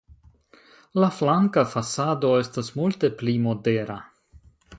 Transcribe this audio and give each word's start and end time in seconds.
La 1.03 1.09
flanka 1.17 1.63
fasado 1.75 2.33
estas 2.45 2.73
multe 2.81 3.13
pli 3.21 3.37
modera. 3.45 4.01